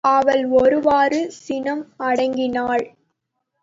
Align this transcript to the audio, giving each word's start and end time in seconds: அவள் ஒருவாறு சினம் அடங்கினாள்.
அவள் 0.03 0.43
ஒருவாறு 0.51 1.31
சினம் 1.39 1.83
அடங்கினாள். 1.99 2.85